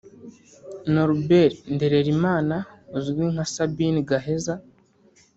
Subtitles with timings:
[0.93, 2.57] Norbert Ndererimana
[2.97, 4.53] uzwi nka Sabin Gaheza